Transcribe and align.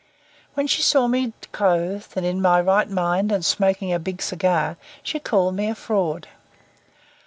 When 0.55 0.65
she 0.65 0.81
saw 0.81 1.07
me 1.07 1.31
clothed 1.51 2.13
and 2.15 2.25
in 2.25 2.41
my 2.41 2.59
right 2.59 2.89
mind 2.89 3.31
and 3.31 3.45
smoking 3.45 3.93
a 3.93 3.99
big 3.99 4.19
cigar, 4.19 4.75
she 5.03 5.19
called 5.19 5.53
me 5.53 5.67
a 5.69 5.75
fraud. 5.75 6.27